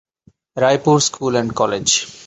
[0.57, 1.87] Raipur school and college.